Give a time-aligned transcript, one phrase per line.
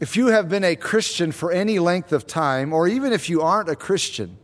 [0.00, 3.40] if you have been a Christian for any length of time, or even if you
[3.40, 4.36] aren't a Christian,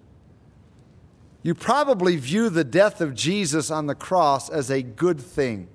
[1.43, 5.69] you probably view the death of Jesus on the cross as a good thing.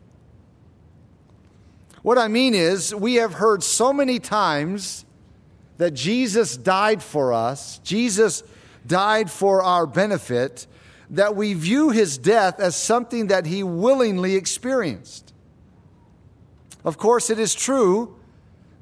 [2.02, 5.05] What I mean is, we have heard so many times
[5.78, 8.44] that Jesus died for us, Jesus
[8.88, 10.66] died for our benefit,
[11.09, 15.34] that we view his death as something that he willingly experienced.
[16.84, 18.16] Of course, it is true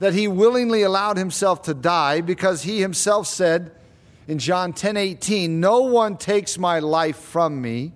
[0.06, 3.72] that he willingly allowed himself to die because he himself said
[4.28, 7.92] in John 10 18, No one takes my life from me,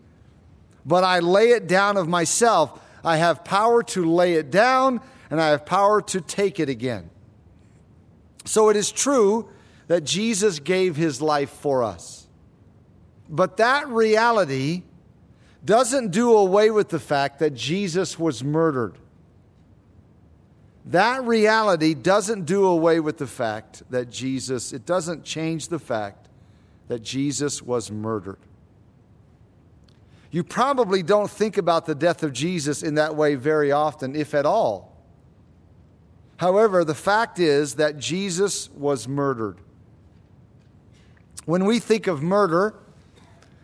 [0.84, 2.81] but I lay it down of myself.
[3.03, 7.12] I have power to lay it down, and I have power to take it again.
[8.44, 9.48] So it is true
[9.86, 12.28] that Jesus gave his life for us.
[13.30, 14.81] But that reality
[15.64, 18.98] doesn't do away with the fact that Jesus was murdered.
[20.86, 26.28] That reality doesn't do away with the fact that Jesus, it doesn't change the fact
[26.88, 28.40] that Jesus was murdered.
[30.31, 34.34] You probably don't think about the death of Jesus in that way very often, if
[34.34, 34.95] at all.
[36.38, 39.58] However, the fact is that Jesus was murdered.
[41.46, 42.75] When we think of murder,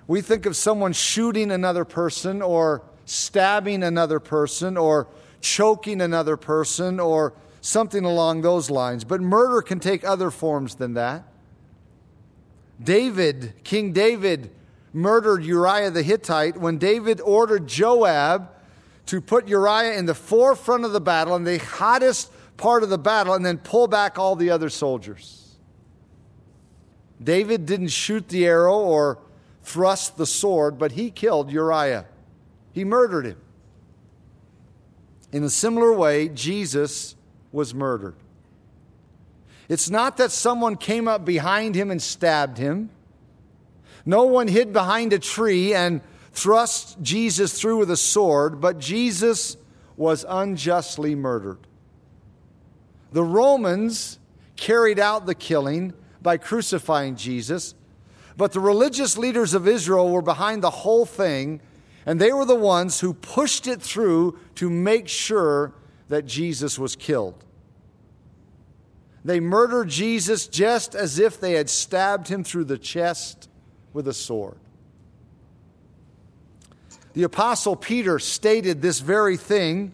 [0.08, 5.08] we think of someone shooting another person or stabbing another person or
[5.46, 9.04] choking another person or something along those lines.
[9.04, 11.24] But murder can take other forms than that.
[12.84, 14.50] David, King David,
[14.92, 18.50] murdered Uriah the Hittite when David ordered Joab
[19.06, 22.98] to put Uriah in the forefront of the battle in the hottest part of the
[22.98, 25.58] battle and then pull back all the other soldiers.
[27.24, 29.20] David didn't shoot the arrow or
[29.62, 32.06] thrust the sword, but he killed Uriah.
[32.74, 33.38] He murdered him.
[35.36, 37.14] In a similar way, Jesus
[37.52, 38.16] was murdered.
[39.68, 42.90] It's not that someone came up behind him and stabbed him.
[44.06, 46.00] No one hid behind a tree and
[46.32, 49.58] thrust Jesus through with a sword, but Jesus
[49.98, 51.60] was unjustly murdered.
[53.12, 54.20] The Romans
[54.56, 57.76] carried out the killing by crucifying Jesus,
[58.38, 61.60] but the religious leaders of Israel were behind the whole thing,
[62.06, 65.74] and they were the ones who pushed it through to make sure
[66.10, 67.44] that Jesus was killed.
[69.24, 73.50] They murdered Jesus just as if they had stabbed him through the chest
[73.92, 74.58] with a sword.
[77.14, 79.94] The Apostle Peter stated this very thing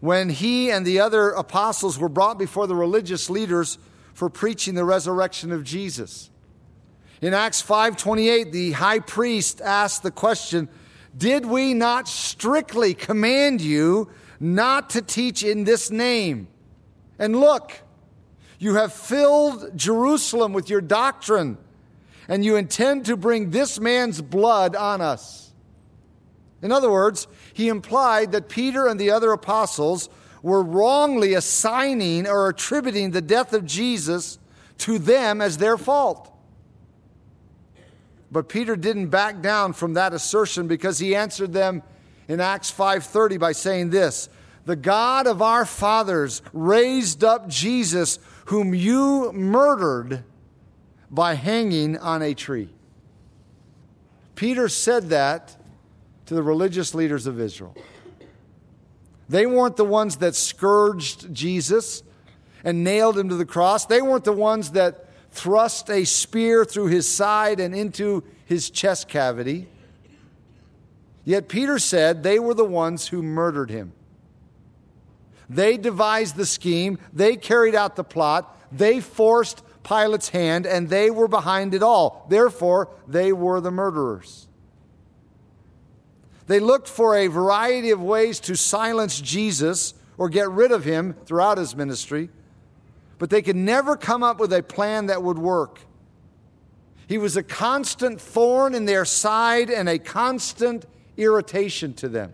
[0.00, 3.78] when he and the other apostles were brought before the religious leaders
[4.12, 6.28] for preaching the resurrection of Jesus.
[7.24, 10.68] In Acts 5:28, the high priest asked the question,
[11.16, 16.48] "Did we not strictly command you not to teach in this name?"
[17.18, 17.72] And look,
[18.58, 21.56] you have filled Jerusalem with your doctrine,
[22.28, 25.54] and you intend to bring this man's blood on us.
[26.60, 30.10] In other words, he implied that Peter and the other apostles
[30.42, 34.38] were wrongly assigning or attributing the death of Jesus
[34.76, 36.32] to them as their fault.
[38.34, 41.84] But Peter didn't back down from that assertion because he answered them
[42.26, 44.28] in Acts 5:30 by saying this,
[44.64, 50.24] the God of our fathers raised up Jesus, whom you murdered
[51.12, 52.74] by hanging on a tree.
[54.34, 55.56] Peter said that
[56.26, 57.76] to the religious leaders of Israel.
[59.28, 62.02] They weren't the ones that scourged Jesus
[62.64, 63.86] and nailed him to the cross.
[63.86, 69.08] They weren't the ones that thrust a spear through his side and into his chest
[69.08, 69.68] cavity.
[71.24, 73.92] Yet Peter said they were the ones who murdered him.
[75.50, 81.10] They devised the scheme, they carried out the plot, they forced Pilate's hand, and they
[81.10, 82.26] were behind it all.
[82.30, 84.48] Therefore, they were the murderers.
[86.46, 91.14] They looked for a variety of ways to silence Jesus or get rid of him
[91.26, 92.30] throughout his ministry,
[93.18, 95.80] but they could never come up with a plan that would work.
[97.06, 102.32] He was a constant thorn in their side and a constant irritation to them.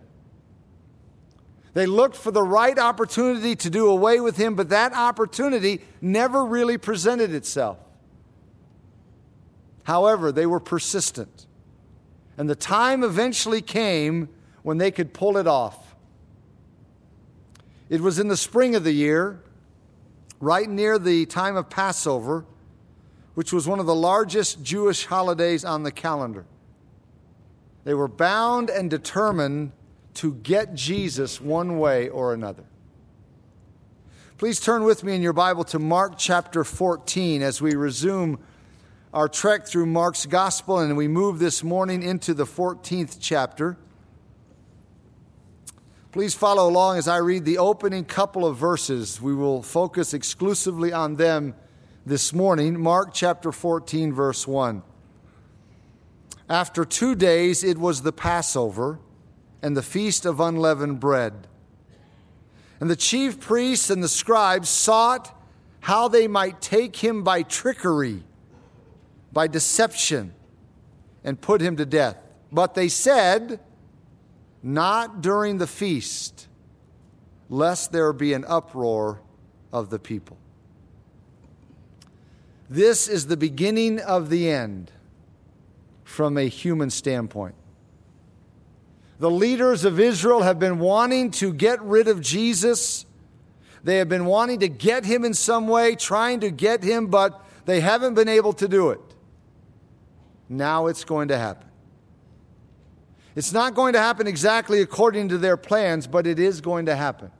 [1.73, 6.45] They looked for the right opportunity to do away with him, but that opportunity never
[6.45, 7.77] really presented itself.
[9.83, 11.45] However, they were persistent.
[12.37, 14.29] And the time eventually came
[14.63, 15.95] when they could pull it off.
[17.89, 19.41] It was in the spring of the year,
[20.41, 22.43] right near the time of Passover,
[23.35, 26.45] which was one of the largest Jewish holidays on the calendar.
[27.83, 29.71] They were bound and determined
[30.15, 32.65] to get Jesus one way or another.
[34.37, 38.39] Please turn with me in your Bible to Mark chapter 14 as we resume
[39.13, 43.77] our trek through Mark's gospel and we move this morning into the 14th chapter.
[46.11, 49.21] Please follow along as I read the opening couple of verses.
[49.21, 51.55] We will focus exclusively on them
[52.05, 52.77] this morning.
[52.77, 54.83] Mark chapter 14, verse 1.
[56.49, 58.99] After two days, it was the Passover
[59.61, 61.47] and the feast of unleavened bread.
[62.81, 65.33] And the chief priests and the scribes sought
[65.79, 68.23] how they might take him by trickery,
[69.31, 70.33] by deception,
[71.23, 72.17] and put him to death.
[72.51, 73.61] But they said,
[74.63, 76.47] Not during the feast,
[77.49, 79.21] lest there be an uproar
[79.73, 80.37] of the people.
[82.69, 84.91] This is the beginning of the end
[86.03, 87.55] from a human standpoint.
[89.19, 93.05] The leaders of Israel have been wanting to get rid of Jesus.
[93.83, 97.45] They have been wanting to get him in some way, trying to get him, but
[97.65, 99.01] they haven't been able to do it.
[100.49, 101.70] Now it's going to happen.
[103.35, 106.95] It's not going to happen exactly according to their plans, but it is going to
[106.95, 107.31] happen.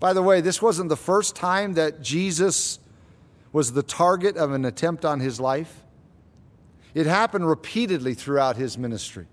[0.00, 2.80] By the way, this wasn't the first time that Jesus
[3.52, 5.82] was the target of an attempt on his life.
[6.94, 9.26] It happened repeatedly throughout his ministry.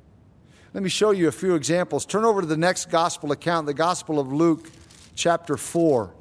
[0.73, 2.05] Let me show you a few examples.
[2.05, 4.69] Turn over to the next gospel account, the Gospel of Luke,
[5.15, 6.13] chapter 4.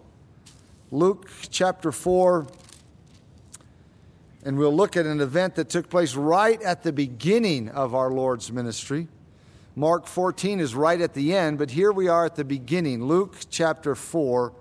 [0.90, 2.46] Luke, chapter 4.
[4.44, 8.10] And we'll look at an event that took place right at the beginning of our
[8.10, 9.08] Lord's ministry.
[9.74, 13.04] Mark 14 is right at the end, but here we are at the beginning.
[13.04, 14.52] Luke chapter 4,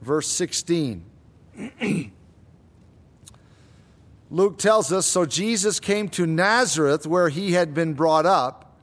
[0.00, 1.04] verse 16.
[4.30, 8.76] Luke tells us so Jesus came to Nazareth where he had been brought up,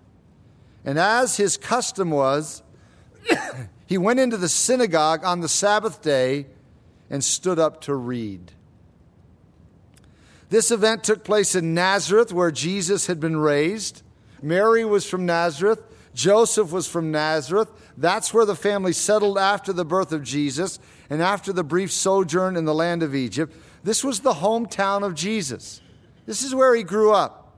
[0.86, 2.64] and as his custom was,
[3.86, 6.48] he went into the synagogue on the Sabbath day
[7.10, 8.54] and stood up to read.
[10.52, 14.04] This event took place in Nazareth where Jesus had been raised.
[14.42, 15.82] Mary was from Nazareth.
[16.14, 17.70] Joseph was from Nazareth.
[17.96, 20.78] That's where the family settled after the birth of Jesus
[21.10, 23.56] and after the brief sojourn in the land of Egypt.
[23.86, 25.80] This was the hometown of Jesus.
[26.26, 27.56] This is where he grew up.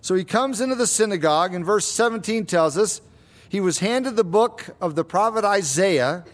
[0.00, 3.00] So he comes into the synagogue, and verse 17 tells us
[3.48, 6.24] he was handed the book of the prophet Isaiah.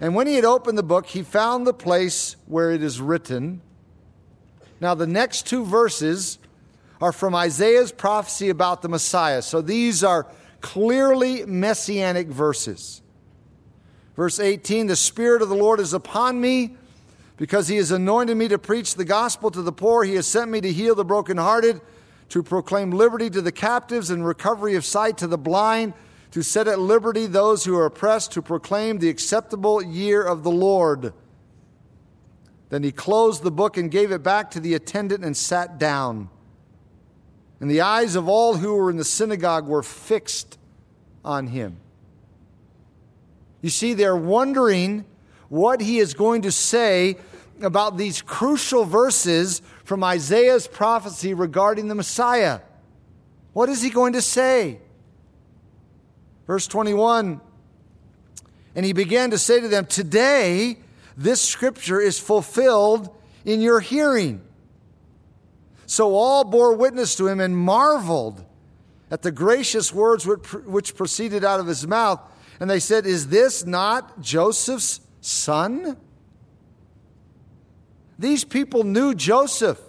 [0.00, 3.60] And when he had opened the book, he found the place where it is written.
[4.84, 6.38] Now, the next two verses
[7.00, 9.40] are from Isaiah's prophecy about the Messiah.
[9.40, 10.26] So these are
[10.60, 13.00] clearly messianic verses.
[14.14, 16.76] Verse 18 The Spirit of the Lord is upon me
[17.38, 20.04] because he has anointed me to preach the gospel to the poor.
[20.04, 21.80] He has sent me to heal the brokenhearted,
[22.28, 25.94] to proclaim liberty to the captives and recovery of sight to the blind,
[26.32, 30.50] to set at liberty those who are oppressed, to proclaim the acceptable year of the
[30.50, 31.14] Lord.
[32.74, 36.28] Then he closed the book and gave it back to the attendant and sat down.
[37.60, 40.58] And the eyes of all who were in the synagogue were fixed
[41.24, 41.76] on him.
[43.62, 45.04] You see, they're wondering
[45.48, 47.16] what he is going to say
[47.62, 52.58] about these crucial verses from Isaiah's prophecy regarding the Messiah.
[53.52, 54.80] What is he going to say?
[56.48, 57.40] Verse 21
[58.74, 60.78] And he began to say to them, Today
[61.16, 64.42] this scripture is fulfilled in your hearing.
[65.86, 68.44] So all bore witness to him and marveled
[69.10, 72.20] at the gracious words which proceeded out of his mouth.
[72.58, 75.96] And they said, Is this not Joseph's son?
[78.18, 79.80] These people knew Joseph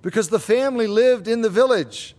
[0.00, 2.16] because the family lived in the village.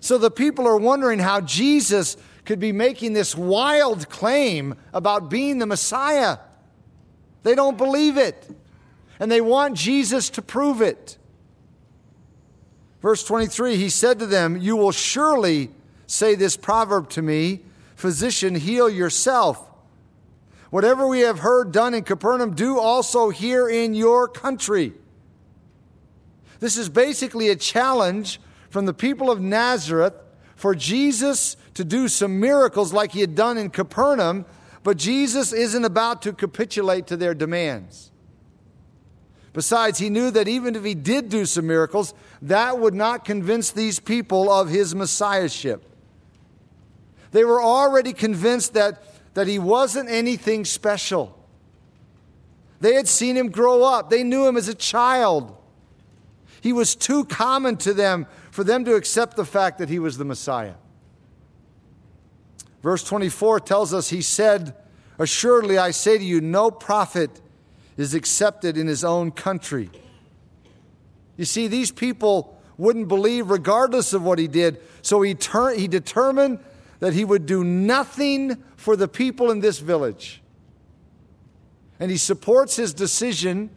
[0.00, 5.58] So the people are wondering how Jesus could be making this wild claim about being
[5.58, 6.38] the Messiah.
[7.44, 8.48] They don't believe it,
[9.20, 11.16] and they want Jesus to prove it.
[13.00, 15.70] Verse 23 He said to them, You will surely
[16.06, 17.60] say this proverb to me
[17.94, 19.70] Physician, heal yourself.
[20.70, 24.92] Whatever we have heard done in Capernaum, do also here in your country.
[26.58, 30.14] This is basically a challenge from the people of Nazareth
[30.56, 34.46] for Jesus to do some miracles like he had done in Capernaum,
[34.84, 38.12] but Jesus isn't about to capitulate to their demands.
[39.52, 43.70] Besides, he knew that even if he did do some miracles, that would not convince
[43.72, 45.84] these people of his messiahship.
[47.32, 49.02] They were already convinced that
[49.34, 51.36] that he wasn't anything special.
[52.80, 55.56] They had seen him grow up, they knew him as a child.
[56.60, 60.16] He was too common to them for them to accept the fact that he was
[60.16, 60.74] the Messiah.
[62.84, 64.76] Verse 24 tells us, He said,
[65.18, 67.40] Assuredly I say to you, no prophet
[67.96, 69.88] is accepted in his own country.
[71.38, 75.88] You see, these people wouldn't believe regardless of what he did, so he, ter- he
[75.88, 76.58] determined
[76.98, 80.42] that he would do nothing for the people in this village.
[81.98, 83.70] And he supports his decision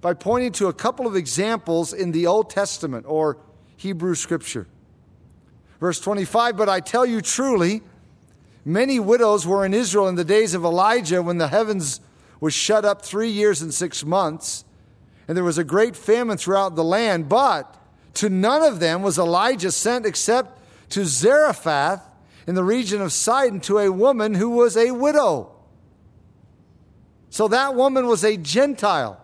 [0.00, 3.36] by pointing to a couple of examples in the Old Testament or
[3.76, 4.66] Hebrew Scripture.
[5.78, 7.82] Verse 25, but I tell you truly,
[8.66, 12.00] many widows were in Israel in the days of Elijah when the heavens
[12.40, 14.64] was shut up three years and six months,
[15.26, 17.28] and there was a great famine throughout the land.
[17.28, 17.74] But
[18.14, 22.06] to none of them was Elijah sent except to Zarephath
[22.46, 25.52] in the region of Sidon to a woman who was a widow.
[27.30, 29.20] So that woman was a Gentile.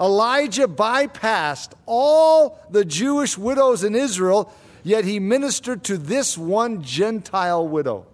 [0.00, 4.52] Elijah bypassed all the Jewish widows in Israel,
[4.82, 8.06] yet he ministered to this one Gentile widow.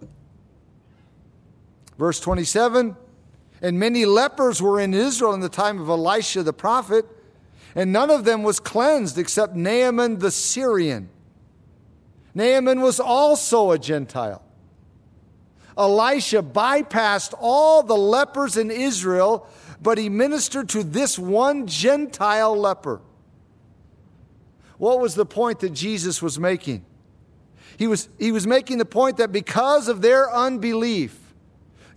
[1.97, 2.95] Verse 27
[3.61, 7.05] And many lepers were in Israel in the time of Elisha the prophet,
[7.75, 11.09] and none of them was cleansed except Naaman the Syrian.
[12.33, 14.43] Naaman was also a Gentile.
[15.77, 19.47] Elisha bypassed all the lepers in Israel,
[19.81, 23.01] but he ministered to this one Gentile leper.
[24.79, 26.83] What was the point that Jesus was making?
[27.77, 31.17] He was, he was making the point that because of their unbelief,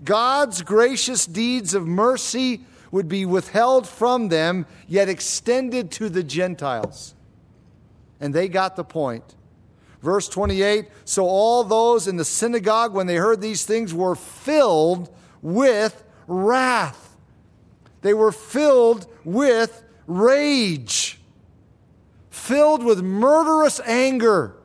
[0.05, 7.15] God's gracious deeds of mercy would be withheld from them, yet extended to the Gentiles.
[8.21, 9.25] And they got the point.
[10.03, 15.09] Verse 28 So all those in the synagogue, when they heard these things, were filled
[15.41, 17.17] with wrath.
[18.03, 21.21] They were filled with rage,
[22.33, 24.57] filled with murderous anger.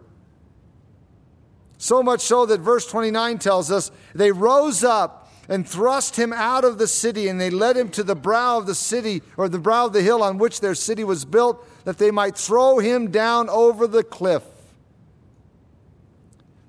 [1.78, 6.64] So much so that verse 29 tells us they rose up and thrust him out
[6.64, 9.60] of the city, and they led him to the brow of the city, or the
[9.60, 13.12] brow of the hill on which their city was built, that they might throw him
[13.12, 14.44] down over the cliff.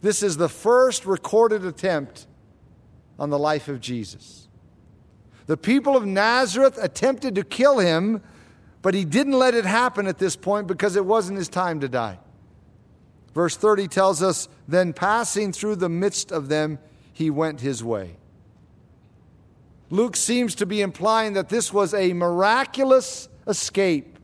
[0.00, 2.26] This is the first recorded attempt
[3.18, 4.46] on the life of Jesus.
[5.46, 8.22] The people of Nazareth attempted to kill him,
[8.82, 11.88] but he didn't let it happen at this point because it wasn't his time to
[11.88, 12.18] die.
[13.34, 16.78] Verse 30 tells us, Then passing through the midst of them,
[17.12, 18.16] he went his way.
[19.90, 24.18] Luke seems to be implying that this was a miraculous escape.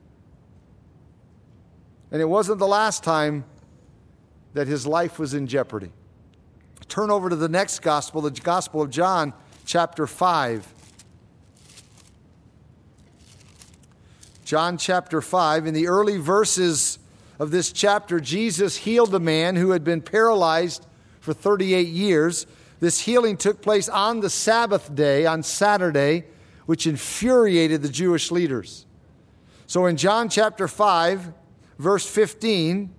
[2.10, 3.44] And it wasn't the last time
[4.52, 5.90] that his life was in jeopardy.
[6.86, 9.32] Turn over to the next gospel, the Gospel of John,
[9.64, 10.73] chapter 5.
[14.54, 15.66] John chapter 5.
[15.66, 17.00] In the early verses
[17.40, 20.86] of this chapter, Jesus healed a man who had been paralyzed
[21.18, 22.46] for 38 years.
[22.78, 26.26] This healing took place on the Sabbath day, on Saturday,
[26.66, 28.86] which infuriated the Jewish leaders.
[29.66, 31.32] So in John chapter 5,
[31.80, 32.94] verse 15,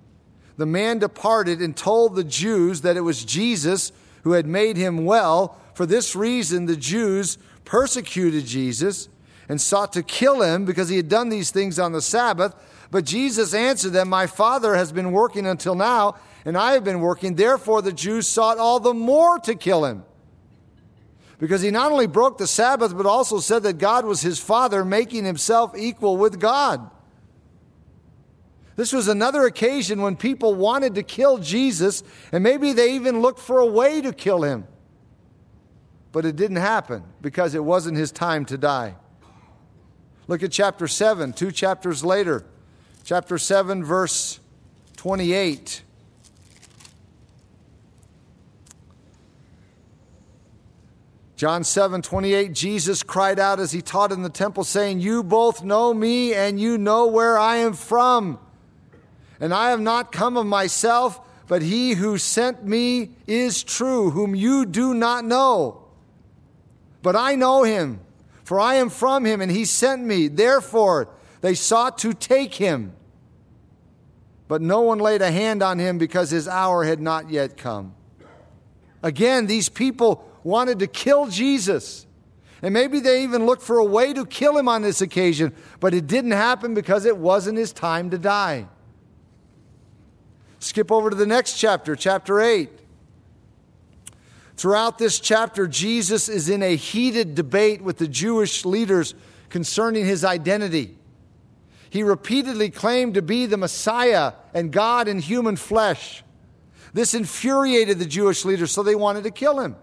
[0.57, 3.93] the man departed and told the Jews that it was Jesus
[4.24, 5.57] who had made him well.
[5.74, 9.07] For this reason, the Jews persecuted Jesus
[9.47, 12.55] and sought to kill him because he had done these things on the Sabbath.
[12.91, 17.01] But Jesus answered them, My Father has been working until now, and I have been
[17.01, 17.35] working.
[17.35, 20.03] Therefore, the Jews sought all the more to kill him.
[21.37, 24.85] Because he not only broke the Sabbath, but also said that God was his Father,
[24.85, 26.89] making himself equal with God.
[28.77, 33.39] This was another occasion when people wanted to kill Jesus, and maybe they even looked
[33.39, 34.67] for a way to kill him.
[36.11, 38.95] But it didn't happen because it wasn't his time to die.
[40.27, 42.46] Look at chapter 7, two chapters later.
[43.03, 44.39] Chapter 7, verse
[44.98, 45.84] 28.
[51.36, 55.63] John 7 28, Jesus cried out as he taught in the temple, saying, You both
[55.63, 58.39] know me, and you know where I am from.
[59.39, 64.34] And I have not come of myself, but he who sent me is true, whom
[64.34, 65.84] you do not know.
[67.01, 68.00] But I know him,
[68.45, 70.27] for I am from him, and he sent me.
[70.27, 71.09] Therefore,
[71.41, 72.93] they sought to take him.
[74.47, 77.95] But no one laid a hand on him because his hour had not yet come.
[79.01, 82.05] Again, these people wanted to kill Jesus.
[82.61, 85.95] And maybe they even looked for a way to kill him on this occasion, but
[85.95, 88.67] it didn't happen because it wasn't his time to die.
[90.59, 92.69] Skip over to the next chapter, chapter 8.
[94.57, 99.13] Throughout this chapter, Jesus is in a heated debate with the Jewish leaders
[99.50, 100.97] concerning his identity.
[101.89, 106.24] He repeatedly claimed to be the Messiah and God in human flesh.
[106.93, 109.75] This infuriated the Jewish leaders, so they wanted to kill him.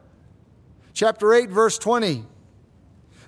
[0.94, 2.24] Chapter 8, verse 20.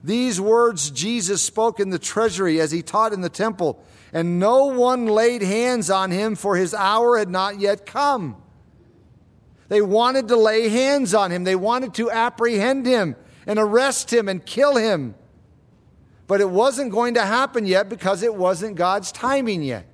[0.02, 3.82] These words Jesus spoke in the treasury as he taught in the temple,
[4.12, 8.36] and no one laid hands on him, for his hour had not yet come.
[9.68, 13.16] They wanted to lay hands on him, they wanted to apprehend him
[13.46, 15.14] and arrest him and kill him.
[16.26, 19.86] But it wasn't going to happen yet because it wasn't God's timing yet.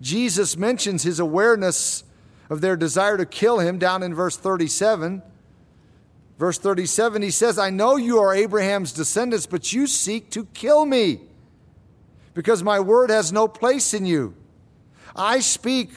[0.00, 2.04] Jesus mentions his awareness
[2.48, 5.22] of their desire to kill him down in verse 37.
[6.38, 10.86] Verse 37, he says, I know you are Abraham's descendants, but you seek to kill
[10.86, 11.20] me
[12.32, 14.34] because my word has no place in you.
[15.14, 15.90] I speak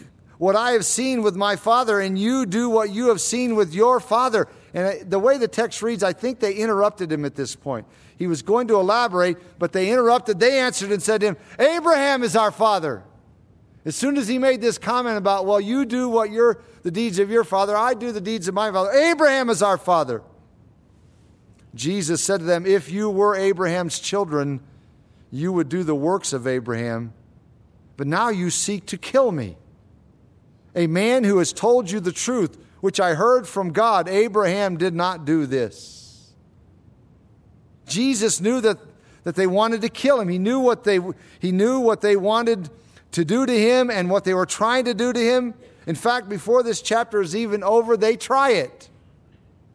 [0.43, 3.73] what I have seen with my father, and you do what you have seen with
[3.73, 4.49] your father.
[4.73, 7.87] And the way the text reads, I think they interrupted him at this point.
[8.17, 10.41] He was going to elaborate, but they interrupted.
[10.41, 13.05] They answered and said to him, Abraham is our father.
[13.85, 17.19] As soon as he made this comment about, well, you do what you're the deeds
[17.19, 18.91] of your father, I do the deeds of my father.
[18.91, 20.23] Abraham is our father.
[21.73, 24.59] Jesus said to them, If you were Abraham's children,
[25.31, 27.13] you would do the works of Abraham.
[27.95, 29.55] But now you seek to kill me,
[30.75, 34.07] a man who has told you the truth, which I heard from God.
[34.07, 36.33] Abraham did not do this.
[37.87, 38.77] Jesus knew that,
[39.23, 40.29] that they wanted to kill him.
[40.29, 40.99] He knew what they,
[41.39, 42.69] he knew what they wanted
[43.11, 45.53] to do to him and what they were trying to do to him.
[45.85, 48.89] In fact, before this chapter is even over, they try it.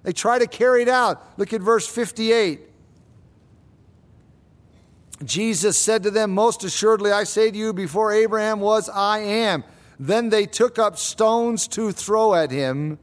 [0.02, 1.22] They try to carry it out.
[1.38, 2.60] Look at verse 58.
[5.24, 9.64] Jesus said to them, Most assuredly, I say to you, before Abraham was, I am.
[9.98, 12.98] Then they took up stones to throw at him.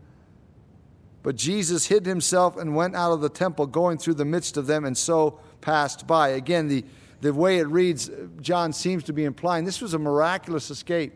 [1.23, 4.67] But Jesus hid himself and went out of the temple, going through the midst of
[4.67, 6.29] them, and so passed by.
[6.29, 6.85] Again, the,
[7.21, 8.11] the way it reads,
[8.41, 11.13] John seems to be implying this was a miraculous escape.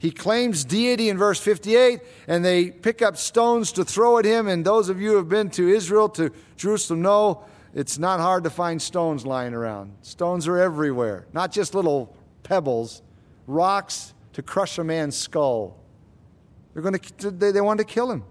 [0.00, 4.48] He claims deity in verse 58, and they pick up stones to throw at him.
[4.48, 8.42] And those of you who have been to Israel, to Jerusalem, know it's not hard
[8.42, 9.92] to find stones lying around.
[10.02, 13.02] Stones are everywhere, not just little pebbles,
[13.46, 15.78] rocks to crush a man's skull.
[16.72, 18.24] They're going to, they, they wanted to kill him.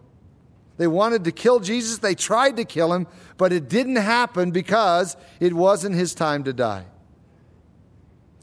[0.78, 2.00] They wanted to kill Jesus.
[2.00, 6.54] They tried to kill him, but it didn't happen because it wasn't his time to
[6.54, 6.86] die.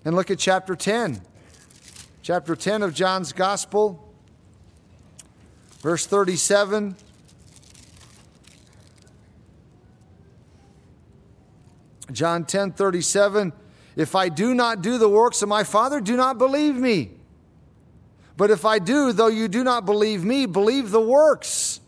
[0.04, 1.22] And look at chapter 10
[2.28, 4.06] chapter 10 of John's Gospel,
[5.80, 6.94] verse 37.
[12.12, 13.50] John 10 37.
[13.96, 17.12] If I do not do the works of my Father, do not believe me.
[18.38, 21.80] But if I do, though you do not believe me, believe the works,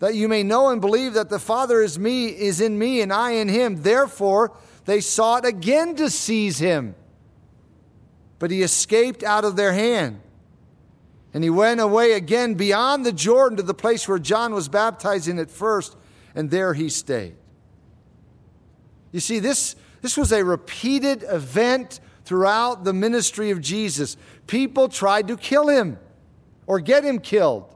[0.00, 3.12] that you may know and believe that the Father is me is in me and
[3.12, 3.82] I in him.
[3.82, 6.96] Therefore, they sought again to seize him
[8.44, 10.20] but he escaped out of their hand.
[11.32, 15.38] And he went away again beyond the Jordan to the place where John was baptizing
[15.38, 15.96] at first,
[16.34, 17.36] and there he stayed.
[19.12, 24.16] You see, this, this was a repeated event throughout the ministry of Jesus.
[24.46, 25.98] People tried to kill him
[26.66, 27.74] or get him killed.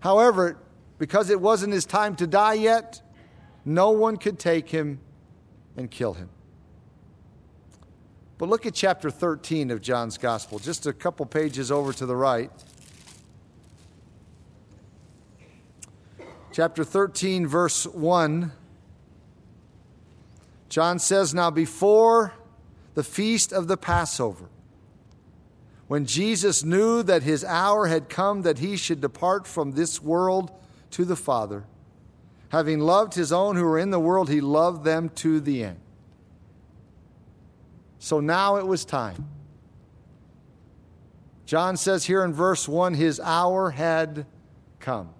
[0.00, 0.58] However,
[0.98, 3.02] because it wasn't his time to die yet,
[3.64, 5.00] no one could take him
[5.76, 6.28] and kill him.
[8.38, 12.16] But look at chapter 13 of John's Gospel, just a couple pages over to the
[12.16, 12.50] right.
[16.52, 18.52] Chapter 13, verse 1.
[20.68, 22.32] John says, Now before
[22.94, 24.48] the feast of the Passover,
[25.90, 30.52] when Jesus knew that his hour had come that he should depart from this world
[30.92, 31.64] to the Father,
[32.50, 35.80] having loved his own who were in the world, he loved them to the end.
[37.98, 39.28] So now it was time.
[41.44, 44.26] John says here in verse 1 his hour had
[44.78, 45.10] come.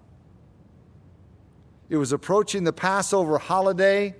[1.89, 4.15] It was approaching the Passover holiday,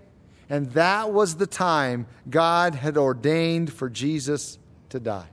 [0.49, 4.59] and that was the time God had ordained for Jesus
[4.89, 5.29] to die.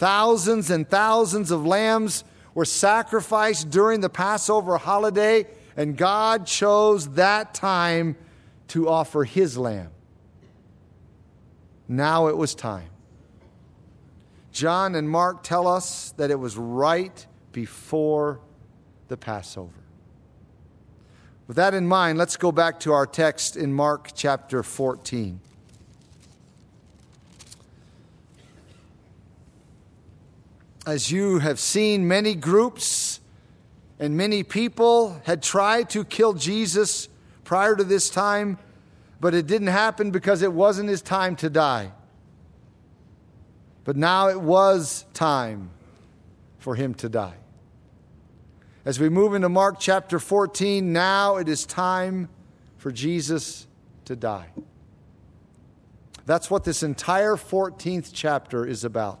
[0.00, 7.52] Thousands and thousands of lambs were sacrificed during the Passover holiday, and God chose that
[7.52, 8.16] time
[8.68, 9.90] to offer his lamb.
[11.86, 12.88] Now it was time.
[14.52, 18.40] John and Mark tell us that it was right before
[19.08, 19.84] the Passover.
[21.46, 25.40] With that in mind, let's go back to our text in Mark chapter 14.
[30.86, 33.20] As you have seen, many groups
[33.98, 37.08] and many people had tried to kill Jesus
[37.44, 38.58] prior to this time
[39.20, 41.92] but it didn't happen because it wasn't his time to die.
[43.84, 45.70] But now it was time
[46.58, 47.36] for him to die.
[48.84, 52.30] As we move into Mark chapter 14, now it is time
[52.78, 53.66] for Jesus
[54.06, 54.48] to die.
[56.24, 59.20] That's what this entire 14th chapter is about.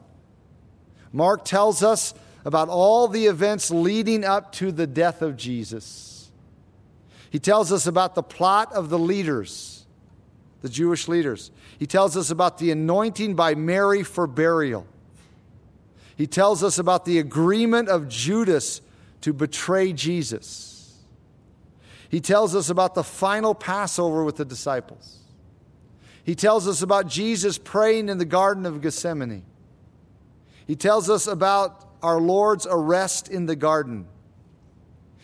[1.12, 6.30] Mark tells us about all the events leading up to the death of Jesus.
[7.30, 9.86] He tells us about the plot of the leaders,
[10.62, 11.50] the Jewish leaders.
[11.78, 14.86] He tells us about the anointing by Mary for burial.
[16.16, 18.80] He tells us about the agreement of Judas
[19.22, 20.98] to betray Jesus.
[22.08, 25.18] He tells us about the final Passover with the disciples.
[26.24, 29.44] He tells us about Jesus praying in the Garden of Gethsemane.
[30.70, 34.06] He tells us about our Lord's arrest in the garden.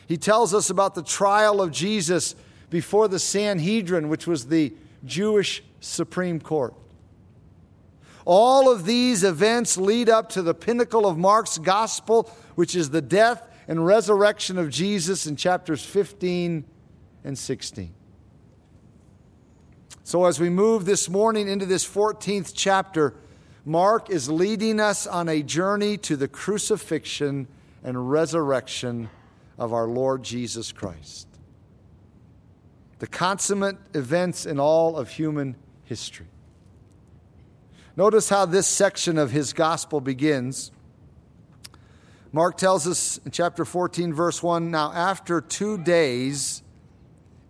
[0.09, 2.35] He tells us about the trial of Jesus
[2.69, 6.75] before the Sanhedrin, which was the Jewish Supreme Court.
[8.25, 13.01] All of these events lead up to the pinnacle of Mark's gospel, which is the
[13.01, 16.65] death and resurrection of Jesus in chapters 15
[17.23, 17.95] and 16.
[20.03, 23.15] So, as we move this morning into this 14th chapter,
[23.69, 27.49] Mark is leading us on a journey to the crucifixion
[27.83, 29.11] and resurrection
[29.59, 31.27] of our Lord Jesus Christ.
[33.01, 36.29] The consummate events in all of human history.
[37.97, 40.71] Notice how this section of his gospel begins.
[42.31, 46.63] Mark tells us in chapter 14, verse 1 Now, after two days,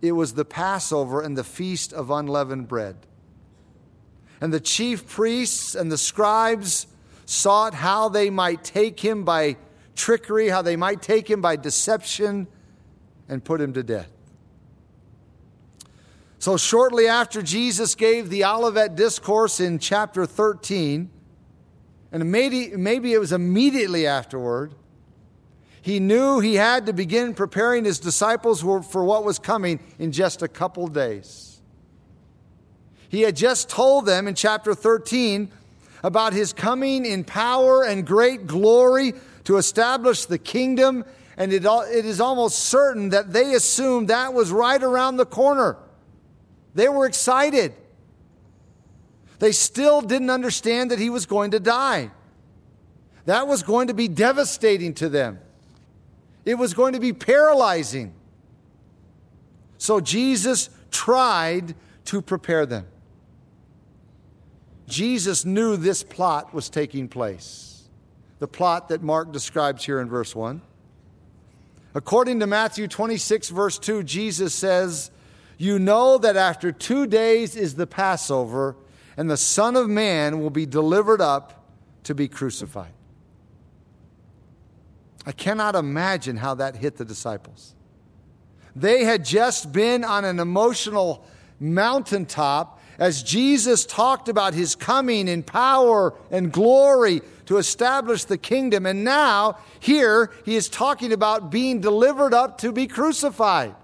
[0.00, 2.96] it was the Passover and the feast of unleavened bread.
[4.40, 6.86] And the chief priests and the scribes
[7.24, 9.56] sought how they might take him by
[9.94, 12.46] trickery, how they might take him by deception
[13.28, 14.10] and put him to death.
[16.38, 21.10] So, shortly after Jesus gave the Olivet Discourse in chapter 13,
[22.12, 24.72] and maybe, maybe it was immediately afterward,
[25.82, 30.42] he knew he had to begin preparing his disciples for what was coming in just
[30.42, 31.45] a couple days.
[33.08, 35.50] He had just told them in chapter 13
[36.02, 39.14] about his coming in power and great glory
[39.44, 41.04] to establish the kingdom,
[41.36, 45.76] and it, it is almost certain that they assumed that was right around the corner.
[46.74, 47.74] They were excited.
[49.38, 52.10] They still didn't understand that he was going to die.
[53.26, 55.40] That was going to be devastating to them.
[56.44, 58.14] It was going to be paralyzing.
[59.78, 61.74] So Jesus tried
[62.06, 62.86] to prepare them.
[64.86, 67.88] Jesus knew this plot was taking place.
[68.38, 70.60] The plot that Mark describes here in verse 1.
[71.94, 75.10] According to Matthew 26, verse 2, Jesus says,
[75.58, 78.76] you know that after two days is the Passover,
[79.16, 81.64] and the Son of Man will be delivered up
[82.04, 82.92] to be crucified.
[85.24, 87.74] I cannot imagine how that hit the disciples.
[88.76, 91.24] They had just been on an emotional
[91.58, 98.86] mountaintop as Jesus talked about his coming in power and glory to establish the kingdom.
[98.86, 103.74] And now, here, he is talking about being delivered up to be crucified.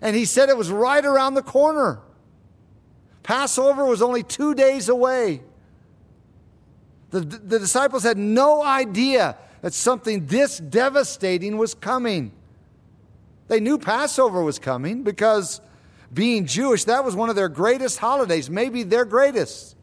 [0.00, 2.00] And he said it was right around the corner.
[3.22, 5.42] Passover was only two days away.
[7.10, 12.32] The, the disciples had no idea that something this devastating was coming.
[13.48, 15.60] They knew Passover was coming because
[16.12, 19.76] being Jewish, that was one of their greatest holidays, maybe their greatest.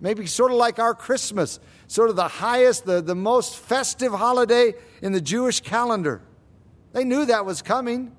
[0.00, 4.74] Maybe sort of like our Christmas, sort of the highest, the, the most festive holiday
[5.00, 6.22] in the Jewish calendar.
[6.92, 8.14] They knew that was coming.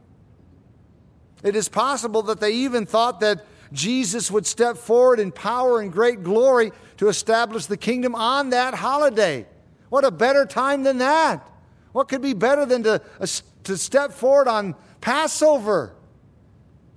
[1.44, 5.92] It is possible that they even thought that Jesus would step forward in power and
[5.92, 9.46] great glory to establish the kingdom on that holiday.
[9.90, 11.46] What a better time than that!
[11.92, 13.28] What could be better than to, uh,
[13.66, 15.94] to step forward on Passover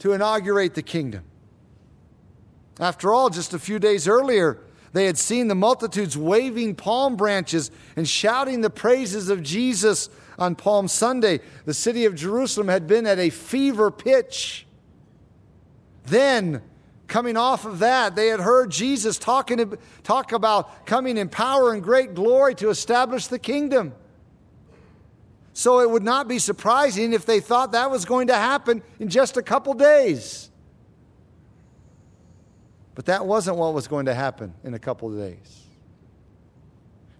[0.01, 1.25] to inaugurate the kingdom?
[2.79, 4.59] After all, just a few days earlier,
[4.93, 10.55] they had seen the multitudes waving palm branches and shouting the praises of Jesus on
[10.55, 11.41] Palm Sunday.
[11.65, 14.67] The city of Jerusalem had been at a fever pitch.
[16.05, 16.63] Then,
[17.09, 21.83] coming off of that, they had heard Jesus talking, talk about coming in power and
[21.83, 23.95] great glory to establish the kingdom.
[25.57, 29.09] So it would not be surprising if they thought that was going to happen in
[29.09, 30.51] just a couple days.
[32.95, 35.62] But that wasn't what was going to happen in a couple of days.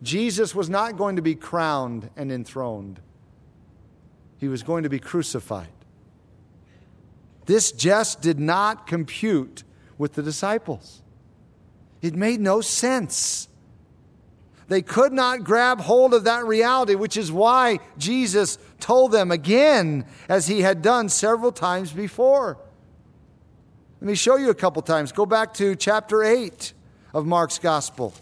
[0.03, 3.01] Jesus was not going to be crowned and enthroned
[4.37, 5.72] he was going to be crucified.
[7.46, 9.64] This just did not compute
[9.96, 11.01] with the disciples.
[12.03, 13.49] It made no sense.
[14.68, 20.05] They could not grab hold of that reality, which is why Jesus told them again,
[20.29, 22.59] as he had done several times before.
[24.00, 25.12] Let me show you a couple times.
[25.12, 26.72] Go back to chapter 8
[27.14, 28.12] of Mark's Gospel.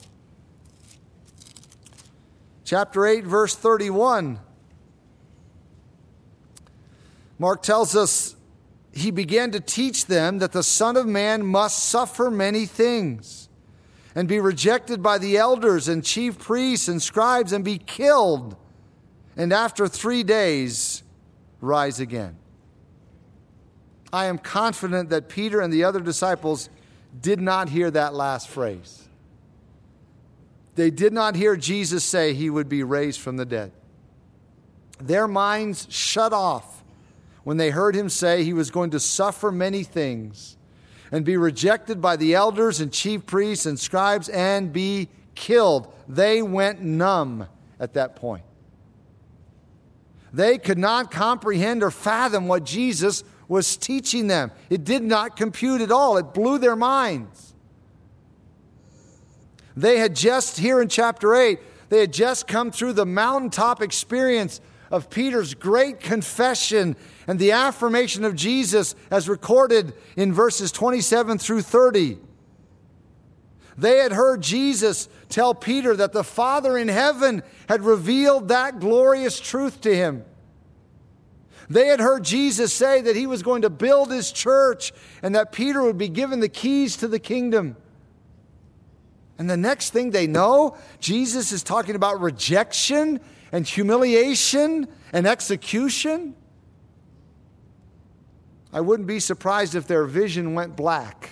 [2.64, 4.38] Chapter 8, verse 31.
[7.38, 8.36] Mark tells us
[8.92, 13.48] he began to teach them that the Son of Man must suffer many things
[14.14, 18.56] and be rejected by the elders and chief priests and scribes and be killed,
[19.36, 21.02] and after three days
[21.60, 22.36] rise again.
[24.12, 26.68] I am confident that Peter and the other disciples
[27.20, 29.08] did not hear that last phrase.
[30.76, 33.72] They did not hear Jesus say he would be raised from the dead.
[35.00, 36.84] Their minds shut off
[37.42, 40.56] when they heard him say he was going to suffer many things
[41.14, 45.94] and be rejected by the elders and chief priests and scribes and be killed.
[46.08, 47.46] They went numb
[47.78, 48.42] at that point.
[50.32, 54.50] They could not comprehend or fathom what Jesus was teaching them.
[54.68, 57.54] It did not compute at all, it blew their minds.
[59.76, 64.60] They had just, here in chapter 8, they had just come through the mountaintop experience
[64.94, 66.94] of Peter's great confession
[67.26, 72.16] and the affirmation of Jesus as recorded in verses 27 through 30.
[73.76, 79.40] They had heard Jesus tell Peter that the Father in heaven had revealed that glorious
[79.40, 80.24] truth to him.
[81.68, 84.92] They had heard Jesus say that he was going to build his church
[85.24, 87.76] and that Peter would be given the keys to the kingdom.
[89.38, 93.18] And the next thing they know, Jesus is talking about rejection
[93.54, 96.34] and humiliation and execution.
[98.72, 101.30] I wouldn't be surprised if their vision went black.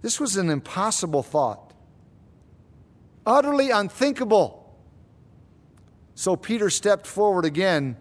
[0.00, 1.72] This was an impossible thought,
[3.26, 4.78] utterly unthinkable.
[6.14, 7.96] So Peter stepped forward again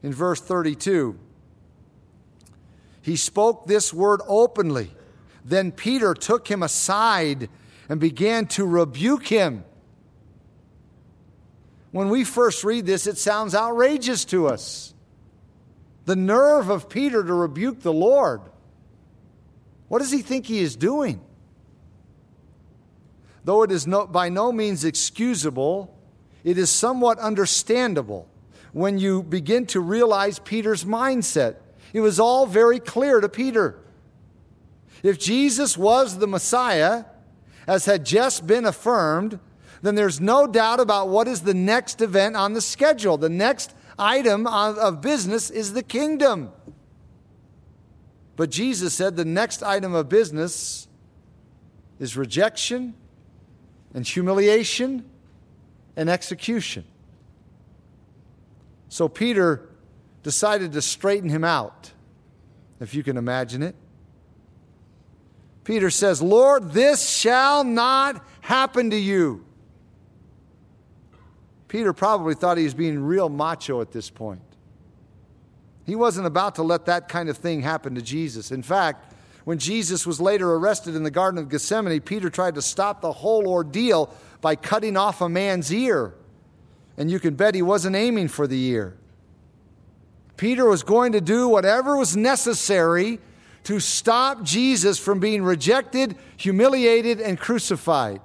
[0.00, 1.18] in verse 32.
[3.02, 4.92] He spoke this word openly.
[5.44, 7.48] Then Peter took him aside
[7.88, 9.64] and began to rebuke him.
[11.92, 14.94] When we first read this, it sounds outrageous to us.
[16.04, 18.42] The nerve of Peter to rebuke the Lord.
[19.88, 21.20] What does he think he is doing?
[23.44, 25.98] Though it is no, by no means excusable,
[26.44, 28.28] it is somewhat understandable
[28.72, 31.56] when you begin to realize Peter's mindset.
[31.92, 33.78] It was all very clear to Peter.
[35.02, 37.04] If Jesus was the Messiah,
[37.66, 39.40] as had just been affirmed,
[39.82, 43.16] then there's no doubt about what is the next event on the schedule.
[43.16, 46.50] The next item of business is the kingdom.
[48.36, 50.88] But Jesus said the next item of business
[51.98, 52.94] is rejection
[53.94, 55.04] and humiliation
[55.96, 56.84] and execution.
[58.88, 59.68] So Peter
[60.22, 61.92] decided to straighten him out,
[62.80, 63.74] if you can imagine it.
[65.64, 69.44] Peter says, Lord, this shall not happen to you.
[71.70, 74.42] Peter probably thought he was being real macho at this point.
[75.86, 78.50] He wasn't about to let that kind of thing happen to Jesus.
[78.50, 82.62] In fact, when Jesus was later arrested in the Garden of Gethsemane, Peter tried to
[82.62, 86.12] stop the whole ordeal by cutting off a man's ear.
[86.96, 88.96] And you can bet he wasn't aiming for the ear.
[90.36, 93.20] Peter was going to do whatever was necessary
[93.62, 98.20] to stop Jesus from being rejected, humiliated, and crucified.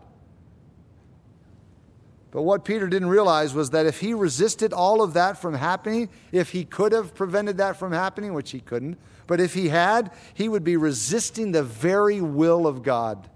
[2.35, 6.09] But what Peter didn't realize was that if he resisted all of that from happening,
[6.33, 10.11] if he could have prevented that from happening, which he couldn't, but if he had,
[10.33, 13.29] he would be resisting the very will of God.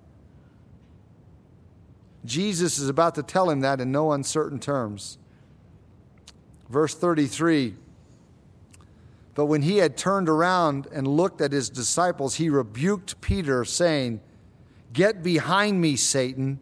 [2.26, 5.18] Jesus is about to tell him that in no uncertain terms.
[6.68, 7.76] Verse 33
[9.34, 14.20] But when he had turned around and looked at his disciples, he rebuked Peter, saying,
[14.92, 16.60] Get behind me, Satan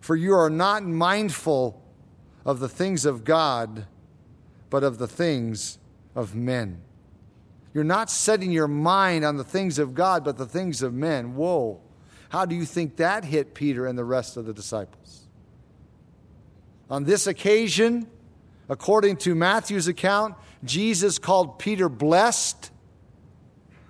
[0.00, 1.82] for you are not mindful
[2.44, 3.86] of the things of God,
[4.70, 5.78] but of the things
[6.14, 6.80] of men.
[7.74, 11.34] You're not setting your mind on the things of God, but the things of men.
[11.34, 11.80] Whoa.
[12.30, 15.26] How do you think that hit Peter and the rest of the disciples?
[16.90, 18.06] On this occasion,
[18.68, 20.34] according to Matthew's account,
[20.64, 22.70] Jesus called Peter blessed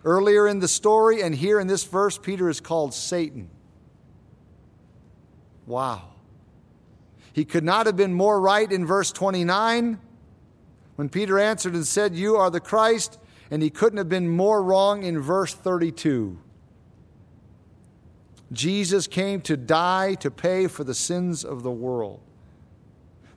[0.04, 3.48] earlier in the story, and here in this verse, Peter is called Satan.
[5.68, 6.02] Wow.
[7.34, 10.00] He could not have been more right in verse 29
[10.96, 13.18] when Peter answered and said, You are the Christ,
[13.50, 16.38] and he couldn't have been more wrong in verse 32.
[18.50, 22.20] Jesus came to die to pay for the sins of the world.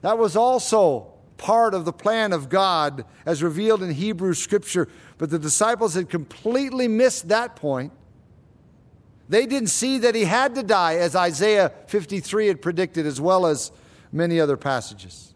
[0.00, 5.28] That was also part of the plan of God as revealed in Hebrew scripture, but
[5.28, 7.92] the disciples had completely missed that point.
[9.28, 13.46] They didn't see that he had to die, as Isaiah 53 had predicted, as well
[13.46, 13.72] as
[14.10, 15.32] many other passages.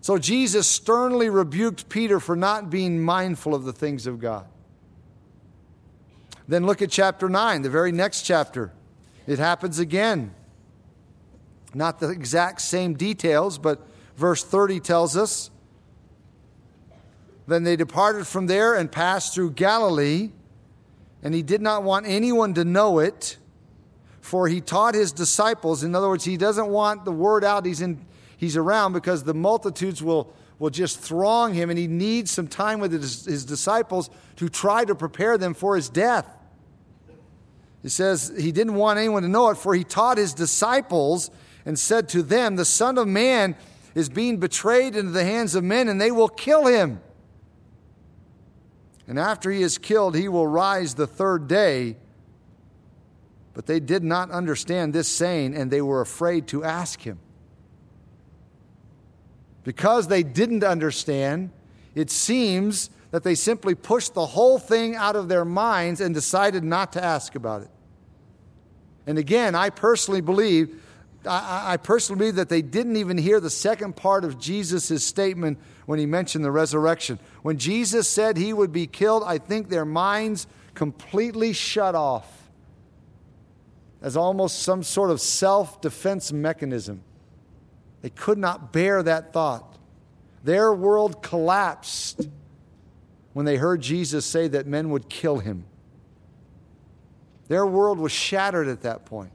[0.00, 4.46] So Jesus sternly rebuked Peter for not being mindful of the things of God.
[6.48, 8.72] Then look at chapter 9, the very next chapter.
[9.26, 10.34] It happens again.
[11.74, 15.50] Not the exact same details, but verse 30 tells us
[17.46, 20.30] Then they departed from there and passed through Galilee,
[21.22, 23.36] and he did not want anyone to know it,
[24.20, 25.82] for he taught his disciples.
[25.82, 28.04] In other words, he doesn't want the word out he's, in,
[28.36, 32.80] he's around because the multitudes will, will just throng him, and he needs some time
[32.80, 36.26] with his, his disciples to try to prepare them for his death.
[37.82, 41.30] He says he didn't want anyone to know it, for he taught his disciples
[41.64, 43.56] and said to them, The Son of Man
[43.94, 47.00] is being betrayed into the hands of men, and they will kill him.
[49.08, 51.96] And after he is killed, he will rise the third day.
[53.54, 57.18] But they did not understand this saying, and they were afraid to ask him.
[59.64, 61.50] Because they didn't understand,
[61.94, 66.62] it seems that they simply pushed the whole thing out of their minds and decided
[66.62, 67.70] not to ask about it.
[69.06, 70.82] And again, I personally believe,
[71.28, 75.58] I, I personally believe that they didn't even hear the second part of Jesus' statement
[75.86, 77.18] when he mentioned the resurrection.
[77.42, 82.50] When Jesus said he would be killed, I think their minds completely shut off
[84.00, 87.02] as almost some sort of self defense mechanism.
[88.02, 89.76] They could not bear that thought.
[90.44, 92.28] Their world collapsed
[93.32, 95.64] when they heard Jesus say that men would kill him.
[97.48, 99.32] Their world was shattered at that point.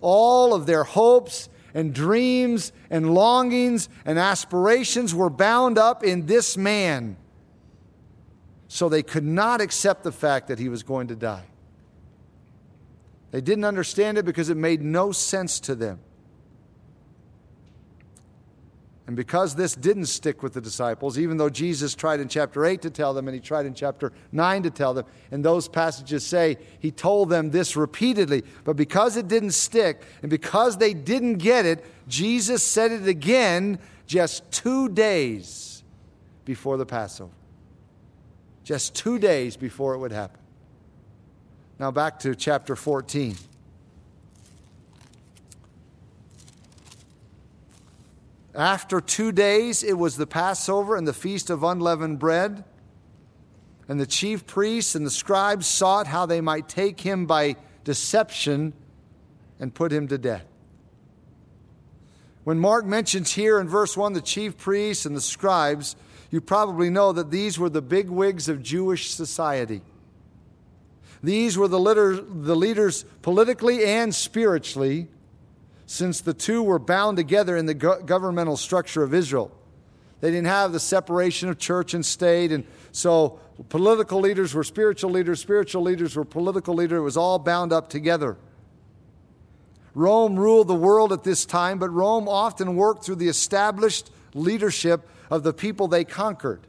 [0.00, 6.56] All of their hopes and dreams and longings and aspirations were bound up in this
[6.56, 7.16] man.
[8.68, 11.46] So they could not accept the fact that he was going to die.
[13.30, 16.00] They didn't understand it because it made no sense to them.
[19.08, 22.82] And because this didn't stick with the disciples, even though Jesus tried in chapter 8
[22.82, 26.26] to tell them and he tried in chapter 9 to tell them, and those passages
[26.26, 31.38] say he told them this repeatedly, but because it didn't stick and because they didn't
[31.38, 35.82] get it, Jesus said it again just two days
[36.44, 37.32] before the Passover.
[38.62, 40.40] Just two days before it would happen.
[41.78, 43.36] Now back to chapter 14.
[48.58, 52.64] After two days, it was the Passover and the feast of unleavened bread.
[53.86, 58.72] And the chief priests and the scribes sought how they might take him by deception
[59.60, 60.44] and put him to death.
[62.42, 65.94] When Mark mentions here in verse 1 the chief priests and the scribes,
[66.32, 69.82] you probably know that these were the big wigs of Jewish society.
[71.22, 71.78] These were the,
[72.28, 75.06] the leaders politically and spiritually
[75.88, 79.50] since the two were bound together in the go- governmental structure of Israel.
[80.20, 85.10] They didn't have the separation of church and state, and so political leaders were spiritual
[85.10, 86.98] leaders, spiritual leaders were political leaders.
[86.98, 88.36] It was all bound up together.
[89.94, 95.08] Rome ruled the world at this time, but Rome often worked through the established leadership
[95.30, 96.60] of the people they conquered.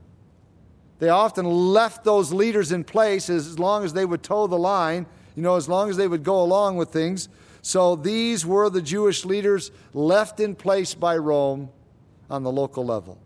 [1.00, 5.08] They often left those leaders in place as long as they would toe the line,
[5.36, 7.28] you know, as long as they would go along with things.
[7.62, 11.70] So these were the Jewish leaders left in place by Rome
[12.30, 13.20] on the local level.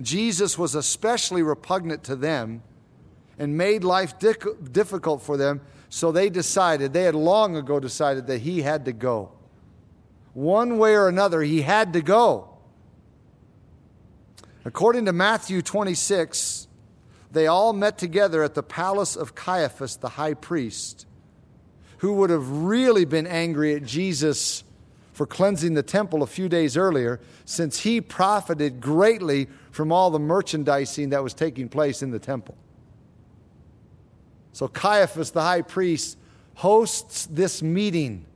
[0.00, 2.62] Jesus was especially repugnant to them
[3.38, 8.38] and made life difficult for them, so they decided, they had long ago decided that
[8.38, 9.32] he had to go.
[10.34, 12.50] One way or another, he had to go.
[14.66, 16.68] According to Matthew 26,
[17.30, 21.06] they all met together at the palace of Caiaphas, the high priest
[21.98, 24.64] who would have really been angry at Jesus
[25.12, 30.18] for cleansing the temple a few days earlier, since he profited greatly from all the
[30.18, 32.54] merchandising that was taking place in the temple.
[34.52, 36.18] So Caiaphas, the high priest,
[36.56, 38.26] hosts this meeting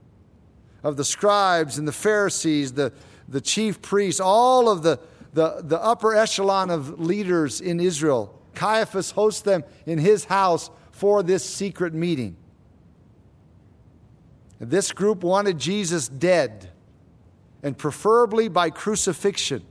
[0.82, 2.92] of the scribes and the Pharisees, the,
[3.28, 4.98] the chief priests, all of the,
[5.34, 8.38] the, the upper echelon of leaders in Israel.
[8.54, 12.36] Caiaphas hosts them in his house for this secret meeting.
[14.61, 16.70] This group wanted Jesus dead,
[17.62, 19.62] and preferably by crucifixion.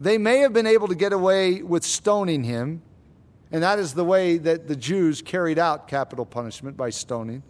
[0.00, 2.82] They may have been able to get away with stoning him,
[3.52, 7.42] And that is the way that the Jews carried out capital punishment by stoning.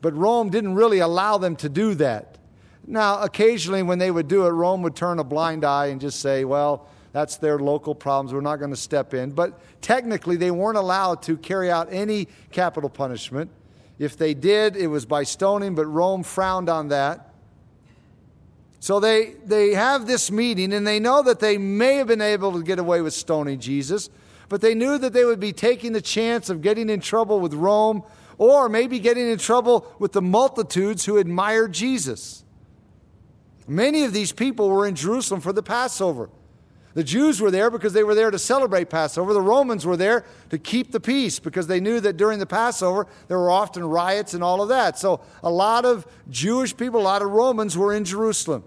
[0.00, 2.38] But Rome didn't really allow them to do that.
[2.86, 6.20] Now, occasionally when they would do it, Rome would turn a blind eye and just
[6.20, 8.32] say, well, that's their local problems.
[8.32, 9.30] We're not going to step in.
[9.30, 13.50] But technically, they weren't allowed to carry out any capital punishment.
[13.98, 17.34] If they did, it was by stoning, but Rome frowned on that.
[18.80, 22.52] So they, they have this meeting, and they know that they may have been able
[22.52, 24.08] to get away with stoning Jesus,
[24.48, 27.54] but they knew that they would be taking the chance of getting in trouble with
[27.54, 28.04] Rome
[28.38, 32.44] or maybe getting in trouble with the multitudes who admired Jesus.
[33.66, 36.30] Many of these people were in Jerusalem for the Passover.
[36.98, 39.32] The Jews were there because they were there to celebrate Passover.
[39.32, 43.06] The Romans were there to keep the peace because they knew that during the Passover
[43.28, 44.98] there were often riots and all of that.
[44.98, 48.64] So a lot of Jewish people, a lot of Romans were in Jerusalem.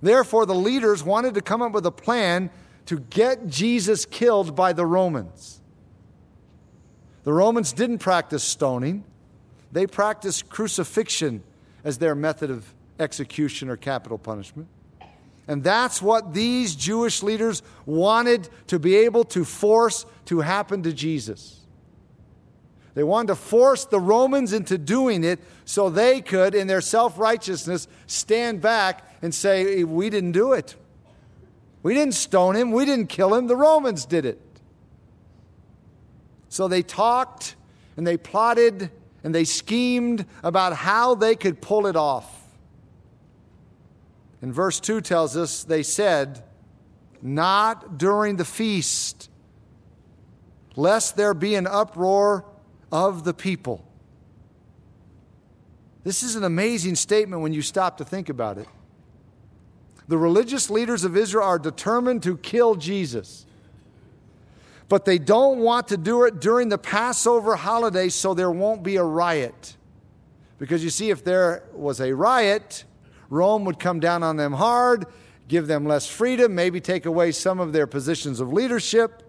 [0.00, 2.48] Therefore, the leaders wanted to come up with a plan
[2.86, 5.60] to get Jesus killed by the Romans.
[7.24, 9.04] The Romans didn't practice stoning,
[9.70, 11.42] they practiced crucifixion
[11.84, 14.68] as their method of execution or capital punishment.
[15.48, 20.92] And that's what these Jewish leaders wanted to be able to force to happen to
[20.92, 21.58] Jesus.
[22.92, 27.18] They wanted to force the Romans into doing it so they could, in their self
[27.18, 30.76] righteousness, stand back and say, We didn't do it.
[31.82, 32.70] We didn't stone him.
[32.72, 33.46] We didn't kill him.
[33.46, 34.40] The Romans did it.
[36.50, 37.56] So they talked
[37.96, 38.90] and they plotted
[39.24, 42.37] and they schemed about how they could pull it off.
[44.40, 46.42] And verse 2 tells us they said,
[47.20, 49.28] Not during the feast,
[50.76, 52.44] lest there be an uproar
[52.92, 53.84] of the people.
[56.04, 58.68] This is an amazing statement when you stop to think about it.
[60.06, 63.44] The religious leaders of Israel are determined to kill Jesus.
[64.88, 68.96] But they don't want to do it during the Passover holiday so there won't be
[68.96, 69.76] a riot.
[70.58, 72.84] Because you see, if there was a riot,
[73.28, 75.06] Rome would come down on them hard,
[75.48, 79.22] give them less freedom, maybe take away some of their positions of leadership.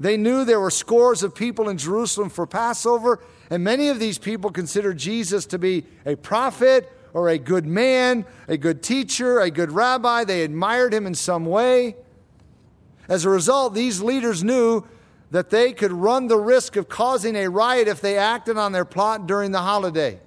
[0.00, 3.20] They knew there were scores of people in Jerusalem for Passover,
[3.50, 8.24] and many of these people considered Jesus to be a prophet or a good man,
[8.46, 10.24] a good teacher, a good rabbi.
[10.24, 11.96] They admired him in some way.
[13.08, 14.84] As a result, these leaders knew
[15.30, 18.84] that they could run the risk of causing a riot if they acted on their
[18.84, 20.20] plot during the holiday.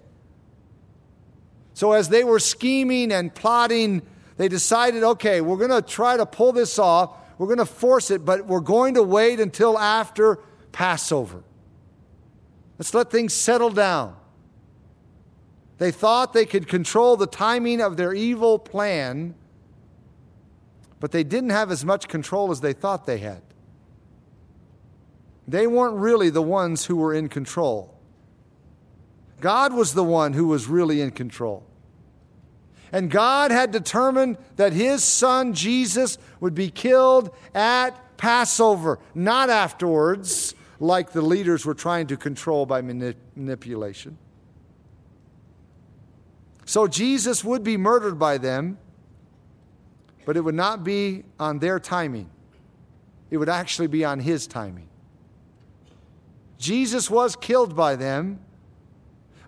[1.74, 4.02] So, as they were scheming and plotting,
[4.38, 7.18] they decided okay, we're going to try to pull this off.
[7.38, 10.40] We're going to force it, but we're going to wait until after
[10.72, 11.44] Passover.
[12.78, 14.16] Let's let things settle down.
[15.78, 19.34] They thought they could control the timing of their evil plan,
[21.00, 23.42] but they didn't have as much control as they thought they had.
[25.48, 27.91] They weren't really the ones who were in control.
[29.42, 31.66] God was the one who was really in control.
[32.92, 40.54] And God had determined that his son Jesus would be killed at Passover, not afterwards,
[40.80, 44.18] like the leaders were trying to control by manip- manipulation.
[46.66, 48.78] So Jesus would be murdered by them,
[50.26, 52.30] but it would not be on their timing.
[53.30, 54.88] It would actually be on his timing.
[56.58, 58.40] Jesus was killed by them,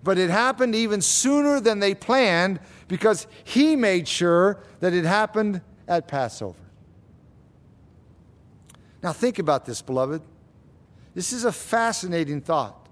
[0.03, 5.61] but it happened even sooner than they planned because he made sure that it happened
[5.87, 6.59] at Passover.
[9.01, 10.21] Now, think about this, beloved.
[11.13, 12.87] This is a fascinating thought.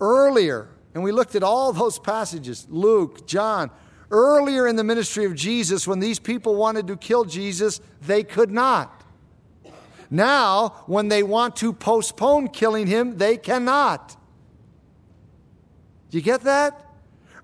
[0.00, 3.70] Earlier, and we looked at all those passages Luke, John.
[4.10, 8.50] Earlier in the ministry of Jesus, when these people wanted to kill Jesus, they could
[8.50, 9.02] not.
[10.10, 14.16] Now, when they want to postpone killing him, they cannot.
[16.10, 16.82] Do you get that?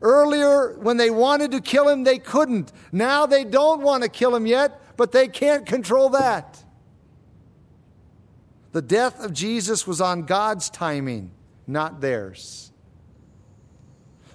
[0.01, 2.73] Earlier, when they wanted to kill him, they couldn't.
[2.91, 6.63] Now they don't want to kill him yet, but they can't control that.
[8.73, 11.31] The death of Jesus was on God's timing,
[11.67, 12.73] not theirs.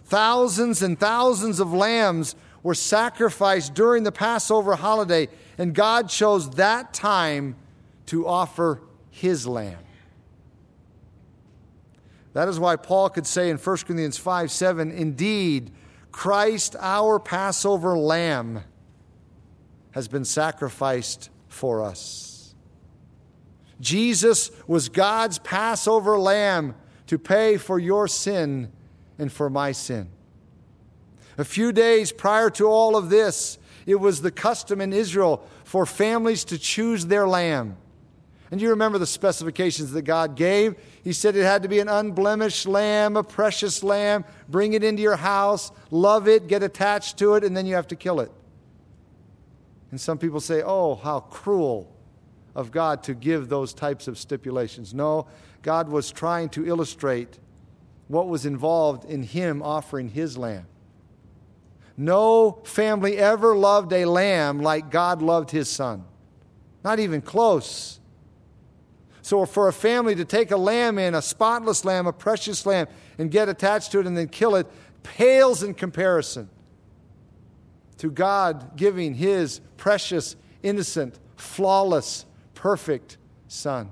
[0.06, 6.94] Thousands and thousands of lambs were sacrificed during the Passover holiday, and God chose that
[6.94, 7.56] time
[8.06, 9.80] to offer his lamb.
[12.38, 15.72] That is why Paul could say in 1 Corinthians 5 7, Indeed,
[16.12, 18.64] Christ, our Passover lamb,
[19.90, 22.54] has been sacrificed for us.
[23.82, 26.76] Jesus was God's Passover lamb
[27.08, 28.72] to pay for your sin
[29.18, 30.08] and for my sin.
[31.40, 33.58] A few days prior to all of this,
[33.88, 37.78] it was the custom in Israel for families to choose their lamb.
[38.50, 40.76] And you remember the specifications that God gave?
[41.04, 44.24] He said it had to be an unblemished lamb, a precious lamb.
[44.48, 47.88] Bring it into your house, love it, get attached to it, and then you have
[47.88, 48.32] to kill it.
[49.92, 51.94] And some people say, oh, how cruel
[52.56, 54.94] of God to give those types of stipulations.
[54.94, 55.28] No,
[55.62, 57.38] God was trying to illustrate
[58.08, 60.66] what was involved in Him offering His lamb.
[61.96, 66.04] No family ever loved a lamb like God loved His Son.
[66.84, 68.00] Not even close.
[69.28, 72.88] So, for a family to take a lamb in, a spotless lamb, a precious lamb,
[73.18, 74.68] and get attached to it and then kill it,
[75.04, 76.50] pales in comparison
[77.98, 83.18] to God giving His precious, innocent, flawless, perfect
[83.50, 83.92] Son.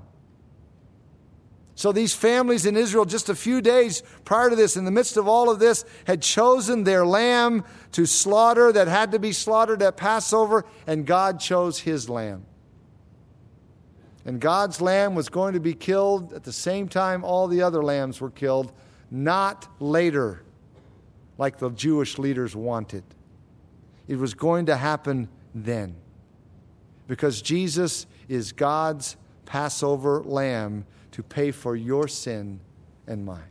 [1.74, 5.18] So these families in Israel, just a few days prior to this, in the midst
[5.18, 7.62] of all of this, had chosen their lamb
[7.92, 12.46] to slaughter that had to be slaughtered at Passover, and God chose his lamb.
[14.26, 17.82] And God's lamb was going to be killed at the same time all the other
[17.82, 18.72] lambs were killed,
[19.08, 20.42] not later,
[21.38, 23.04] like the Jewish leaders wanted.
[24.08, 25.94] It was going to happen then.
[27.06, 32.58] Because Jesus is God's Passover lamb to pay for your sin
[33.06, 33.44] and mine.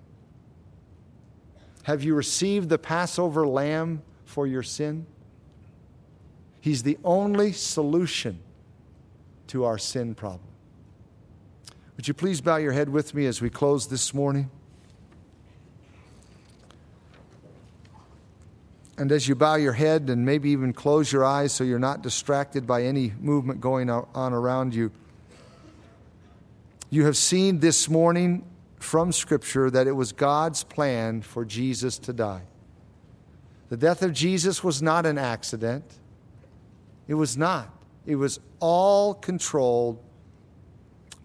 [1.84, 5.06] Have you received the Passover lamb for your sin?
[6.60, 8.40] He's the only solution
[9.48, 10.55] to our sin problem.
[11.98, 14.50] Would you please bow your head with me as we close this morning?
[18.98, 22.02] And as you bow your head and maybe even close your eyes so you're not
[22.02, 24.92] distracted by any movement going on around you,
[26.90, 28.46] you have seen this morning
[28.80, 32.44] from Scripture that it was God's plan for Jesus to die.
[33.70, 35.84] The death of Jesus was not an accident.
[37.08, 37.70] It was not.
[38.06, 40.00] It was all controlled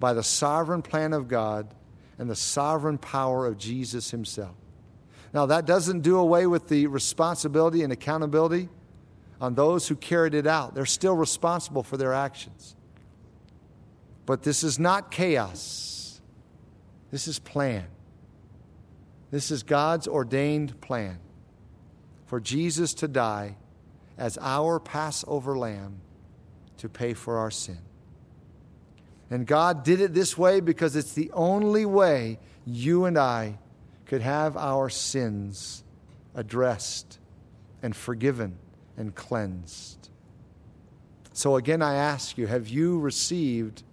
[0.01, 1.73] by the sovereign plan of God
[2.19, 4.57] and the sovereign power of Jesus himself.
[5.33, 8.69] Now, that doesn't do away with the responsibility and accountability
[9.41, 10.75] on those who carried it out.
[10.75, 12.75] They're still responsible for their actions.
[14.27, 16.21] But this is not chaos,
[17.11, 17.87] this is plan.
[19.31, 21.21] This is God's ordained plan
[22.27, 23.57] for Jesus to die
[24.19, 26.01] as our Passover lamb
[26.79, 27.79] to pay for our sin.
[29.31, 33.59] And God did it this way because it's the only way you and I
[34.07, 35.85] could have our sins
[36.35, 37.19] addressed
[37.81, 38.59] and forgiven
[38.97, 40.11] and cleansed.
[41.33, 43.85] So again, I ask you have you received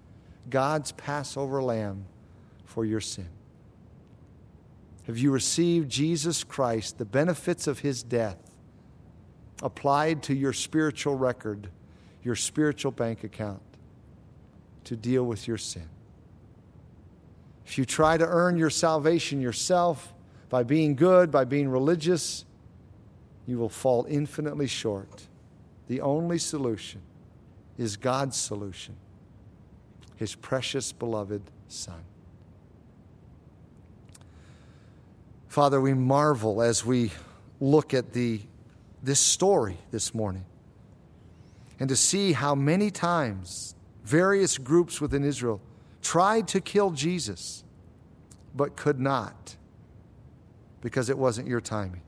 [0.49, 2.05] God's Passover lamb
[2.65, 3.29] for your sin?
[5.05, 8.37] Have you received Jesus Christ, the benefits of his death,
[9.61, 11.69] applied to your spiritual record,
[12.23, 13.61] your spiritual bank account?
[14.87, 15.89] To deal with your sin.
[17.65, 20.13] If you try to earn your salvation yourself
[20.47, 22.45] by being good, by being religious,
[23.45, 25.27] you will fall infinitely short.
[25.87, 27.01] The only solution
[27.77, 28.95] is God's solution,
[30.15, 32.01] His precious beloved Son.
[35.49, 37.11] Father, we marvel as we
[37.59, 38.39] look at the,
[39.03, 40.45] this story this morning
[41.77, 43.75] and to see how many times
[44.07, 45.61] various groups within Israel
[46.01, 47.65] tried to kill Jesus,
[48.55, 49.57] but could not
[50.79, 52.01] because it wasn't your timing.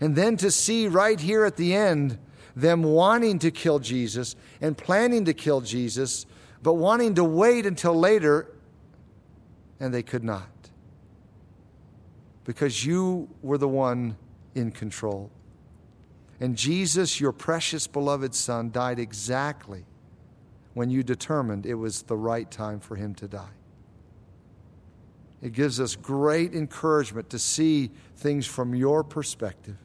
[0.00, 2.18] And then to see right here at the end
[2.56, 6.26] them wanting to kill Jesus and planning to kill Jesus,
[6.62, 8.52] but wanting to wait until later,
[9.78, 10.48] and they could not.
[12.44, 14.16] Because you were the one
[14.54, 15.30] in control.
[16.40, 19.84] And Jesus, your precious beloved Son, died exactly
[20.76, 23.54] when you determined it was the right time for him to die.
[25.40, 29.78] It gives us great encouragement to see things from your perspective.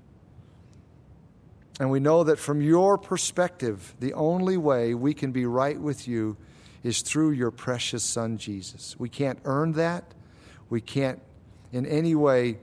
[1.80, 6.10] And we know that from your perspective, the only way we can be right with
[6.10, 6.36] you
[6.84, 9.00] is through your precious Son, Jesus.
[9.00, 10.04] We can't earn that.
[10.70, 11.22] We can't
[11.72, 12.58] in any way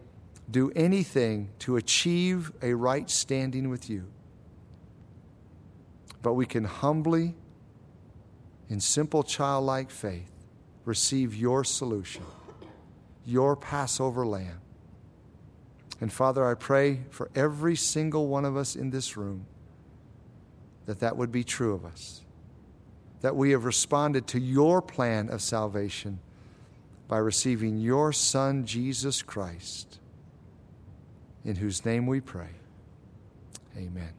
[0.51, 4.05] do anything to achieve a right standing with you.
[6.21, 7.35] But we can humbly
[8.69, 10.31] in simple childlike faith,
[10.85, 12.25] receive your solution,
[13.25, 14.61] your Passover lamb.
[16.01, 19.47] And Father, I pray for every single one of us in this room
[20.87, 22.23] that that would be true of us,
[23.21, 26.21] that we have responded to your plan of salvation
[27.09, 29.99] by receiving your Son, Jesus Christ,
[31.45, 32.51] in whose name we pray.
[33.77, 34.18] Amen.